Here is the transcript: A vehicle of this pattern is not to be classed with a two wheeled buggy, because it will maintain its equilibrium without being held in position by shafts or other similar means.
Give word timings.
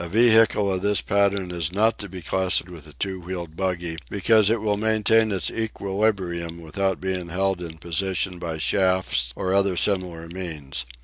A 0.03 0.09
vehicle 0.09 0.73
of 0.73 0.81
this 0.81 0.99
pattern 0.99 1.51
is 1.51 1.71
not 1.71 1.99
to 1.99 2.09
be 2.09 2.23
classed 2.23 2.67
with 2.67 2.87
a 2.87 2.93
two 2.93 3.19
wheeled 3.19 3.55
buggy, 3.55 3.99
because 4.09 4.49
it 4.49 4.59
will 4.59 4.75
maintain 4.75 5.31
its 5.31 5.51
equilibrium 5.51 6.59
without 6.59 6.99
being 6.99 7.29
held 7.29 7.61
in 7.61 7.77
position 7.77 8.39
by 8.39 8.57
shafts 8.57 9.31
or 9.35 9.53
other 9.53 9.77
similar 9.77 10.27
means. 10.27 10.85